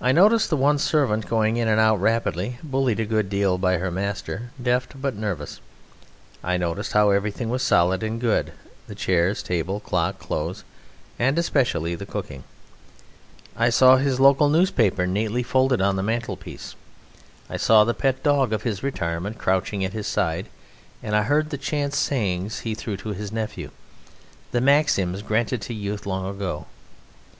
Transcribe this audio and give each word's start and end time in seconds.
I 0.00 0.10
noticed 0.10 0.50
the 0.50 0.56
one 0.56 0.76
servant 0.76 1.28
going 1.28 1.56
in 1.56 1.68
and 1.68 1.78
out 1.78 2.00
rapidly, 2.00 2.58
bullied 2.64 2.98
a 2.98 3.06
good 3.06 3.30
deal 3.30 3.56
by 3.56 3.76
her 3.78 3.88
master, 3.88 4.50
deft 4.60 5.00
but 5.00 5.14
nervous. 5.14 5.60
I 6.42 6.56
noticed 6.56 6.92
how 6.92 7.10
everything 7.10 7.50
was 7.50 7.62
solid 7.62 8.02
and 8.02 8.20
good: 8.20 8.52
the 8.88 8.96
chairs, 8.96 9.44
table, 9.44 9.78
clock, 9.78 10.18
clothes 10.18 10.64
and 11.20 11.38
especially 11.38 11.94
the 11.94 12.04
cooking. 12.04 12.42
I 13.56 13.70
saw 13.70 13.96
his 13.96 14.18
local 14.18 14.48
newspaper 14.48 15.06
neatly 15.06 15.44
folded 15.44 15.80
on 15.80 15.94
the 15.94 16.02
mantelpiece. 16.02 16.74
I 17.48 17.58
saw 17.58 17.84
the 17.84 17.94
pet 17.94 18.24
dog 18.24 18.52
of 18.52 18.64
his 18.64 18.82
retirement 18.82 19.38
crouching 19.38 19.84
at 19.84 19.92
his 19.92 20.08
side, 20.08 20.48
and 21.00 21.14
I 21.14 21.22
heard 21.22 21.50
the 21.50 21.58
chance 21.58 21.96
sayings 21.96 22.58
he 22.58 22.74
threw 22.74 22.96
to 22.96 23.10
his 23.10 23.30
nephew, 23.30 23.70
the 24.50 24.60
maxims 24.60 25.22
granted 25.22 25.60
to 25.62 25.74
youth 25.74 26.06
long 26.06 26.26
ago. 26.26 26.66